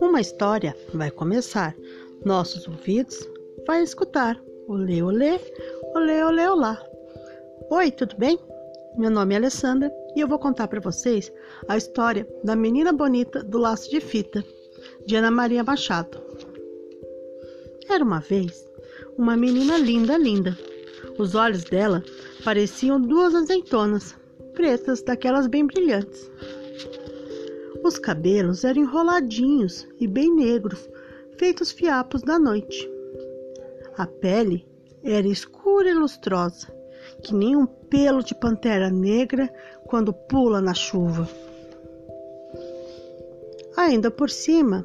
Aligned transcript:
Uma 0.00 0.20
história 0.20 0.76
vai 0.94 1.10
começar. 1.10 1.74
Nossos 2.24 2.66
ouvidos 2.66 3.28
vai 3.66 3.82
escutar. 3.82 4.40
Olê, 4.66 5.02
olê, 5.02 5.40
olê, 5.94 6.22
olê, 6.24 6.48
olá. 6.48 6.82
Oi, 7.70 7.90
tudo 7.90 8.16
bem? 8.16 8.38
Meu 8.96 9.10
nome 9.10 9.34
é 9.34 9.38
Alessandra 9.38 9.92
e 10.16 10.20
eu 10.20 10.28
vou 10.28 10.38
contar 10.38 10.68
para 10.68 10.80
vocês 10.80 11.32
a 11.68 11.76
história 11.76 12.26
da 12.44 12.56
menina 12.56 12.92
bonita 12.92 13.42
do 13.42 13.58
laço 13.58 13.90
de 13.90 14.00
fita, 14.00 14.44
de 15.06 15.16
Ana 15.16 15.30
Maria 15.30 15.64
Machado. 15.64 16.20
Era 17.88 18.04
uma 18.04 18.20
vez 18.20 18.68
uma 19.16 19.36
menina 19.36 19.76
linda, 19.76 20.16
linda. 20.16 20.56
Os 21.18 21.34
olhos 21.34 21.64
dela 21.64 22.02
pareciam 22.44 23.00
duas 23.00 23.34
azeitonas, 23.34 24.14
pretas, 24.58 25.00
daquelas 25.02 25.46
bem 25.46 25.64
brilhantes. 25.64 26.28
Os 27.84 27.96
cabelos 27.96 28.64
eram 28.64 28.82
enroladinhos 28.82 29.86
e 30.00 30.08
bem 30.08 30.34
negros, 30.34 30.90
feitos 31.38 31.70
fiapos 31.70 32.22
da 32.22 32.40
noite. 32.40 32.90
A 33.96 34.04
pele 34.04 34.66
era 35.04 35.28
escura 35.28 35.88
e 35.88 35.94
lustrosa, 35.94 36.66
que 37.22 37.32
nem 37.32 37.54
um 37.54 37.66
pelo 37.66 38.20
de 38.20 38.34
pantera 38.34 38.90
negra 38.90 39.48
quando 39.86 40.12
pula 40.12 40.60
na 40.60 40.74
chuva. 40.74 41.28
Ainda 43.76 44.10
por 44.10 44.28
cima, 44.28 44.84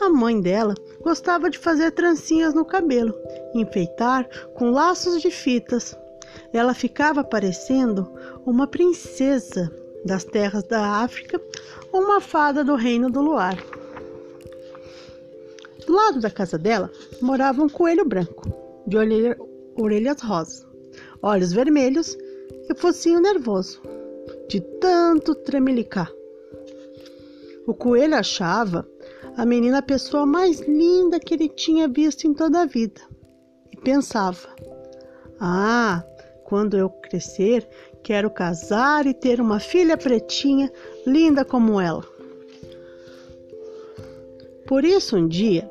a 0.00 0.08
mãe 0.08 0.40
dela 0.40 0.74
gostava 1.00 1.50
de 1.50 1.58
fazer 1.58 1.90
trancinhas 1.90 2.54
no 2.54 2.64
cabelo, 2.64 3.12
enfeitar 3.52 4.28
com 4.54 4.70
laços 4.70 5.20
de 5.20 5.30
fitas. 5.32 5.96
Ela 6.52 6.74
ficava 6.74 7.24
parecendo 7.24 8.10
uma 8.44 8.66
princesa 8.66 9.72
das 10.04 10.24
terras 10.24 10.64
da 10.64 11.02
África 11.02 11.40
ou 11.92 12.02
uma 12.02 12.20
fada 12.20 12.64
do 12.64 12.74
reino 12.74 13.10
do 13.10 13.20
luar. 13.20 13.56
Do 15.86 15.92
lado 15.92 16.20
da 16.20 16.30
casa 16.30 16.58
dela 16.58 16.90
morava 17.20 17.62
um 17.62 17.68
coelho 17.68 18.04
branco, 18.04 18.42
de 18.86 18.96
orelhas 19.76 20.20
rosas, 20.20 20.66
olhos 21.22 21.52
vermelhos 21.52 22.16
e 22.68 22.74
focinho 22.74 23.20
nervoso, 23.20 23.80
de 24.48 24.60
tanto 24.80 25.34
tremelicar. 25.34 26.10
O 27.66 27.74
coelho 27.74 28.16
achava 28.16 28.88
a 29.36 29.46
menina 29.46 29.78
a 29.78 29.82
pessoa 29.82 30.26
mais 30.26 30.60
linda 30.60 31.20
que 31.20 31.34
ele 31.34 31.48
tinha 31.48 31.88
visto 31.88 32.26
em 32.26 32.34
toda 32.34 32.62
a 32.62 32.66
vida 32.66 33.00
e 33.72 33.76
pensava: 33.76 34.48
Ah, 35.40 36.04
quando 36.52 36.76
eu 36.76 36.90
crescer, 36.90 37.66
quero 38.02 38.28
casar 38.28 39.06
e 39.06 39.14
ter 39.14 39.40
uma 39.40 39.58
filha 39.58 39.96
pretinha, 39.96 40.70
linda 41.06 41.46
como 41.46 41.80
ela. 41.80 42.04
Por 44.66 44.84
isso, 44.84 45.16
um 45.16 45.26
dia, 45.26 45.70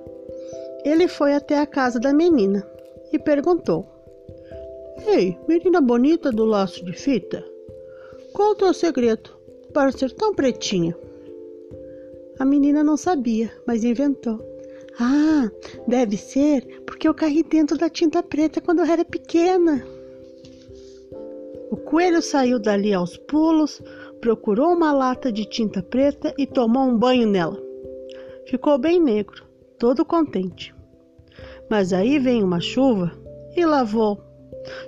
ele 0.84 1.08
foi 1.08 1.36
até 1.36 1.60
a 1.60 1.68
casa 1.68 2.00
da 2.00 2.12
menina 2.12 2.68
e 3.14 3.20
perguntou: 3.20 3.86
Ei, 5.06 5.38
menina 5.48 5.80
bonita 5.80 6.32
do 6.32 6.46
laço 6.46 6.84
de 6.84 6.94
fita, 6.94 7.46
qual 8.34 8.54
o 8.54 8.56
teu 8.56 8.74
segredo 8.74 9.30
para 9.72 9.92
ser 9.92 10.12
tão 10.14 10.34
pretinha? 10.34 10.98
A 12.40 12.44
menina 12.44 12.84
não 12.84 12.98
sabia, 12.98 13.52
mas 13.68 13.84
inventou. 13.84 14.44
Ah, 15.00 15.48
deve 15.88 16.18
ser 16.18 16.82
porque 16.88 17.08
eu 17.08 17.14
caí 17.14 17.44
dentro 17.44 17.78
da 17.78 17.88
tinta 17.88 18.24
preta 18.24 18.60
quando 18.60 18.80
eu 18.80 18.86
era 18.86 19.06
pequena. 19.06 20.01
O 21.72 21.78
coelho 21.78 22.22
saiu 22.22 22.60
dali 22.60 22.94
aos 22.94 23.16
pulos, 23.16 23.82
procurou 24.20 24.74
uma 24.74 24.92
lata 24.92 25.32
de 25.32 25.46
tinta 25.46 25.82
preta 25.82 26.34
e 26.38 26.46
tomou 26.46 26.84
um 26.84 26.98
banho 26.98 27.26
nela. 27.26 27.58
Ficou 28.46 28.78
bem 28.78 29.00
negro, 29.00 29.46
todo 29.80 30.04
contente. 30.04 30.76
Mas 31.70 31.94
aí 31.94 32.20
veio 32.20 32.44
uma 32.44 32.60
chuva 32.60 33.10
e 33.56 33.66
lavou, 33.66 34.22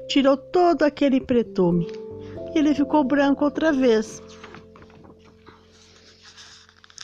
tirou 0.09 0.35
todo 0.35 0.83
aquele 0.83 1.21
pretume. 1.21 1.87
E 2.53 2.59
ele 2.59 2.75
ficou 2.75 3.01
branco 3.01 3.45
outra 3.45 3.71
vez. 3.71 4.21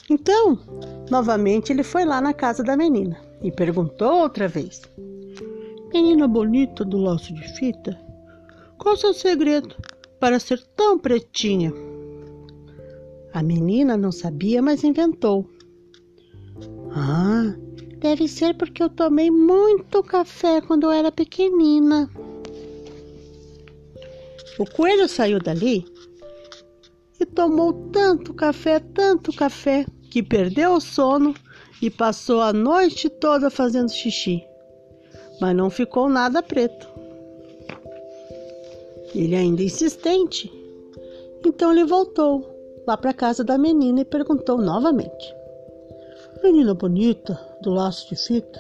Então, 0.10 0.60
novamente 1.10 1.72
ele 1.72 1.84
foi 1.84 2.04
lá 2.04 2.20
na 2.20 2.34
casa 2.34 2.62
da 2.62 2.76
menina 2.76 3.18
e 3.42 3.50
perguntou 3.50 4.24
outra 4.24 4.46
vez: 4.46 4.82
Menina 5.94 6.28
bonita 6.28 6.84
do 6.84 6.98
laço 6.98 7.34
de 7.34 7.48
fita, 7.54 8.09
qual 8.80 8.96
o 8.96 8.98
seu 8.98 9.14
segredo 9.14 9.76
para 10.20 10.40
ser 10.40 10.60
tão 10.76 10.98
pretinha? 10.98 11.72
A 13.34 13.44
menina 13.44 13.96
não 13.96 14.12
sabia, 14.12 14.62
mas 14.62 14.84
inventou. 14.84 15.48
Ah, 16.92 17.54
deve 17.98 18.28
ser 18.28 18.58
porque 18.58 18.82
eu 18.82 18.90
tomei 18.90 19.30
muito 19.30 20.02
café 20.02 20.62
quando 20.62 20.86
eu 20.86 20.92
era 20.92 21.12
pequenina. 21.12 22.10
O 24.58 24.66
coelho 24.66 25.08
saiu 25.08 25.40
dali 25.40 25.86
e 27.20 27.26
tomou 27.26 27.74
tanto 27.92 28.34
café, 28.34 28.80
tanto 28.80 29.32
café, 29.34 29.86
que 30.10 30.24
perdeu 30.24 30.74
o 30.74 30.82
sono 30.82 31.36
e 31.82 31.90
passou 31.90 32.42
a 32.42 32.52
noite 32.52 33.10
toda 33.10 33.50
fazendo 33.50 33.92
xixi, 33.92 34.44
mas 35.40 35.56
não 35.56 35.70
ficou 35.70 36.10
nada 36.10 36.42
preto. 36.42 36.99
Ele 39.16 39.36
ainda 39.36 39.64
insistente. 39.64 40.52
Então 41.46 41.72
ele 41.72 41.86
voltou 41.86 42.46
lá 42.86 42.98
para 42.98 43.14
casa 43.14 43.44
da 43.44 43.58
menina 43.58 44.02
e 44.02 44.06
perguntou 44.06 44.58
novamente: 44.58 45.34
Menina 46.44 46.74
bonita 46.74 47.40
do 47.62 47.72
laço 47.72 48.10
de 48.10 48.16
fita, 48.16 48.60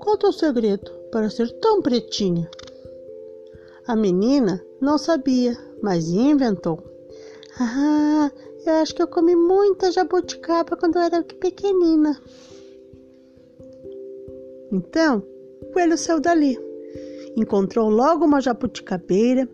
qual 0.00 0.18
é 0.22 0.26
o 0.26 0.32
segredo 0.32 0.90
para 1.10 1.30
ser 1.30 1.50
tão 1.60 1.80
pretinha? 1.80 2.50
A 3.86 3.94
menina 3.94 4.64
não 4.80 4.96
sabia, 4.98 5.56
mas 5.82 6.08
inventou. 6.08 6.82
Ah, 7.60 8.30
eu 8.66 8.72
acho 8.74 8.94
que 8.94 9.02
eu 9.02 9.06
comi 9.06 9.36
muita 9.36 9.92
jabuticaba 9.92 10.76
quando 10.76 10.96
eu 10.96 11.02
era 11.02 11.22
pequenina. 11.22 12.20
Então, 14.72 15.22
o 15.62 15.66
coelho 15.72 15.96
saiu 15.96 16.20
dali. 16.20 16.58
Encontrou 17.36 17.88
logo 17.88 18.24
uma 18.24 18.40
jabuticabeira 18.40 19.48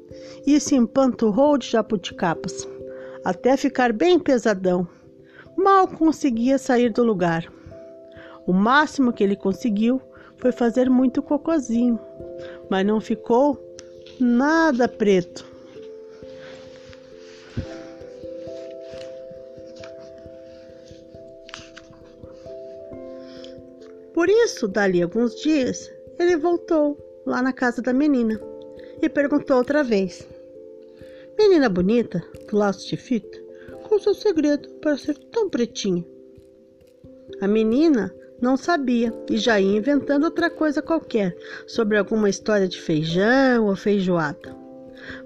e 0.47 0.61
se 0.61 0.75
empanturrou 0.75 1.57
de 1.57 1.71
jabuticabas, 1.71 2.69
até 3.25 3.57
ficar 3.57 3.93
bem 3.93 4.19
pesadão. 4.19 4.87
Mal 5.57 5.89
conseguia 5.89 6.59
sair 6.59 6.93
do 6.93 7.03
lugar. 7.03 7.51
O 8.47 8.53
máximo 8.53 9.13
que 9.13 9.25
ele 9.25 9.37
conseguiu 9.37 10.01
foi 10.37 10.53
fazer 10.53 10.91
muito 10.91 11.23
cocozinho, 11.23 11.99
mas 12.69 12.85
não 12.87 13.01
ficou 13.01 13.59
nada 14.19 14.87
preto. 14.87 15.49
Por 24.13 24.29
isso, 24.29 24.69
dali 24.69 25.03
alguns 25.03 25.35
dias, 25.37 25.91
ele 26.19 26.37
voltou 26.37 27.10
lá 27.27 27.43
na 27.43 27.53
casa 27.53 27.83
da 27.83 27.93
menina 27.93 28.41
e 29.03 29.09
perguntou 29.09 29.57
outra 29.57 29.83
vez: 29.83 30.27
Menina 31.39 31.69
bonita, 31.69 32.23
do 32.51 32.57
laço 32.57 32.89
de 32.89 32.97
fita, 32.97 33.39
qual 33.83 34.01
seu 34.01 34.15
segredo 34.15 34.69
para 34.81 34.97
ser 34.97 35.17
tão 35.31 35.49
pretinha? 35.49 36.05
A 37.41 37.47
menina 37.47 38.15
não 38.41 38.57
sabia 38.57 39.13
e 39.31 39.37
já 39.37 39.61
ia 39.61 39.79
inventando 39.79 40.25
outra 40.25 40.51
coisa 40.51 40.83
qualquer 40.83 41.37
sobre 41.67 41.97
alguma 41.97 42.29
história 42.29 42.69
de 42.69 42.81
feijão 42.81 43.67
ou 43.67 43.77
feijoada. 43.77 44.57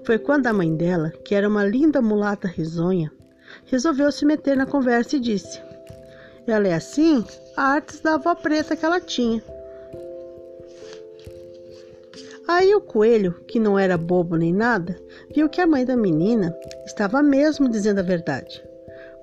Foi 0.03 0.17
quando 0.17 0.47
a 0.47 0.53
mãe 0.53 0.75
dela, 0.75 1.11
que 1.23 1.35
era 1.35 1.47
uma 1.47 1.65
linda 1.65 2.01
mulata 2.01 2.47
risonha, 2.47 3.11
resolveu 3.65 4.11
se 4.11 4.25
meter 4.25 4.55
na 4.55 4.65
conversa 4.65 5.17
e 5.17 5.19
disse: 5.19 5.59
ela 6.47 6.67
é 6.67 6.75
assim, 6.75 7.25
artes 7.57 8.01
da 8.01 8.15
avó 8.15 8.35
preta 8.35 8.75
que 8.75 8.85
ela 8.85 8.99
tinha. 8.99 9.43
Aí 12.47 12.75
o 12.75 12.81
coelho, 12.81 13.33
que 13.47 13.59
não 13.59 13.77
era 13.77 13.97
bobo 13.97 14.35
nem 14.35 14.53
nada, 14.53 14.95
viu 15.33 15.49
que 15.49 15.59
a 15.59 15.65
mãe 15.65 15.83
da 15.83 15.97
menina 15.97 16.55
estava 16.85 17.23
mesmo 17.23 17.67
dizendo 17.67 17.99
a 17.99 18.03
verdade. 18.03 18.63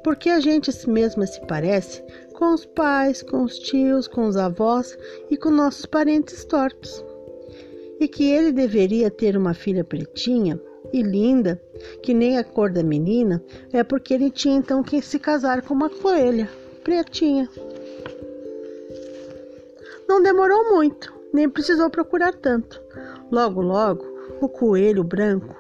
Porque 0.03 0.29
a 0.29 0.41
gente 0.41 0.71
mesma 0.89 1.25
se 1.27 1.41
parece 1.47 2.03
com 2.33 2.53
os 2.53 2.67
pais, 2.67 3.23
com 3.23 3.45
os 3.45 3.57
tios, 3.57 4.09
com 4.09 4.27
os 4.27 4.37
avós 4.37 4.99
e 5.31 5.37
com 5.37 5.51
nossos 5.51 5.87
parentes 5.87 6.45
tortos. 6.45 7.05
E 8.01 8.09
que 8.09 8.29
ele 8.29 8.51
deveria 8.51 9.09
ter 9.09 9.37
uma 9.37 9.55
filha 9.55 9.85
pretinha 9.85 10.61
e 10.93 11.03
linda, 11.03 11.63
que 12.03 12.13
nem 12.13 12.39
a 12.39 12.43
cor 12.43 12.73
da 12.73 12.83
menina, 12.83 13.41
é 13.73 13.85
porque 13.85 14.15
ele 14.15 14.31
tinha 14.31 14.57
então 14.57 14.83
que 14.83 15.01
se 15.01 15.21
casar 15.21 15.63
com 15.63 15.73
uma 15.73 15.89
coelha 15.89 16.51
pretinha. 16.83 17.49
Não 20.09 20.21
demorou 20.21 20.75
muito, 20.75 21.15
nem 21.33 21.49
precisou 21.49 21.89
procurar 21.89 22.35
tanto. 22.35 22.83
Logo, 23.33 23.63
logo, 23.63 24.05
o 24.43 24.47
coelho 24.47 25.03
branco 25.03 25.57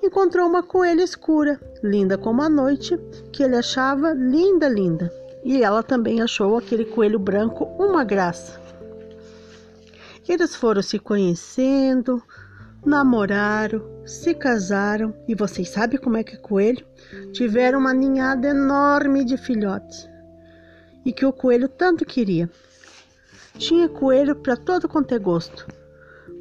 encontrou 0.00 0.46
uma 0.46 0.62
coelha 0.62 1.02
escura, 1.02 1.60
linda 1.82 2.16
como 2.16 2.40
a 2.40 2.48
noite, 2.48 2.96
que 3.32 3.42
ele 3.42 3.56
achava 3.56 4.12
linda, 4.12 4.68
linda. 4.68 5.12
E 5.44 5.60
ela 5.60 5.82
também 5.82 6.22
achou 6.22 6.56
aquele 6.56 6.84
coelho 6.84 7.18
branco 7.18 7.64
uma 7.80 8.04
graça. 8.04 8.60
Eles 10.28 10.54
foram 10.54 10.82
se 10.82 11.00
conhecendo, 11.00 12.22
namoraram, 12.86 13.82
se 14.06 14.32
casaram 14.32 15.12
e 15.26 15.34
vocês 15.34 15.68
sabem 15.68 15.98
como 15.98 16.16
é 16.16 16.22
que 16.22 16.36
é 16.36 16.38
coelho? 16.38 16.86
Tiveram 17.32 17.80
uma 17.80 17.92
ninhada 17.92 18.46
enorme 18.46 19.24
de 19.24 19.36
filhotes 19.36 20.08
e 21.04 21.12
que 21.12 21.26
o 21.26 21.32
coelho 21.32 21.68
tanto 21.68 22.04
queria. 22.04 22.48
Tinha 23.58 23.88
coelho 23.88 24.36
para 24.36 24.56
todo 24.56 24.88
quanto 24.88 25.12
é 25.12 25.18
gosto. 25.18 25.79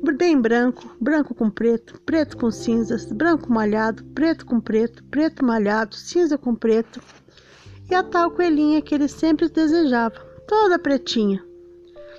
Bem 0.01 0.39
branco, 0.39 0.95
branco 0.99 1.35
com 1.35 1.49
preto, 1.49 1.99
preto 2.01 2.37
com 2.37 2.49
cinzas, 2.49 3.05
branco 3.05 3.51
malhado, 3.51 4.03
preto 4.15 4.45
com 4.45 4.59
preto, 4.59 5.03
preto 5.05 5.43
malhado, 5.43 5.95
cinza 5.95 6.37
com 6.37 6.55
preto. 6.55 7.01
E 7.89 7.93
a 7.93 8.01
tal 8.03 8.31
coelhinha 8.31 8.81
que 8.81 8.95
ele 8.95 9.07
sempre 9.07 9.49
desejava, 9.49 10.15
toda 10.47 10.79
pretinha. 10.79 11.43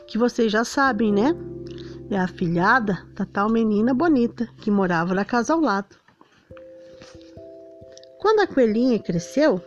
Que 0.06 0.19
vocês 0.19 0.53
já 0.53 0.65
sabem, 0.65 1.12
né? 1.12 1.35
É 2.11 2.19
a 2.19 2.29
filhada 2.29 3.06
da 3.15 3.25
tal 3.25 3.50
menina 3.50 3.94
bonita 3.94 4.49
que 4.59 4.71
morava 4.71 5.15
na 5.15 5.25
casa 5.25 5.55
ao 5.55 5.61
lado. 5.61 5.97
Quando 8.19 8.41
a 8.41 8.47
coelhinha 8.47 8.99
cresceu, 8.99 9.61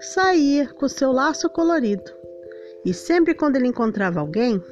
saía 0.00 0.68
com 0.68 0.88
seu 0.88 1.12
laço 1.12 1.50
colorido. 1.50 2.10
E 2.84 2.94
sempre 2.94 3.34
quando 3.34 3.56
ele 3.56 3.68
encontrava 3.68 4.20
alguém, 4.20 4.62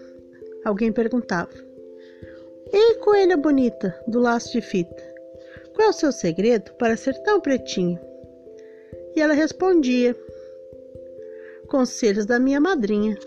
alguém 0.64 0.92
perguntava: 0.92 1.50
Ei, 2.72 2.94
coelha 2.96 3.36
bonita 3.36 3.98
do 4.06 4.20
laço 4.20 4.52
de 4.52 4.60
fita, 4.60 5.02
qual 5.74 5.88
é 5.88 5.90
o 5.90 5.92
seu 5.92 6.12
segredo 6.12 6.72
para 6.74 6.96
ser 6.96 7.14
tão 7.22 7.40
pretinho? 7.40 7.98
E 9.14 9.20
ela 9.20 9.34
respondia: 9.34 10.16
Conselhos 11.66 12.26
da 12.26 12.38
minha 12.38 12.60
madrinha. 12.60 13.18